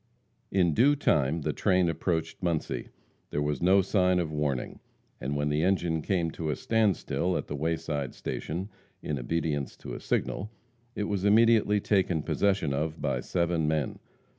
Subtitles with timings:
[0.49, 2.87] In due time the train approached Muncie.
[3.29, 4.79] There was no sign of warning,
[5.19, 8.69] and when the engine came to a standstill at the wayside station,
[9.03, 10.49] in obedience to a signal,
[10.95, 13.99] it was immediately taken possession of by seven men.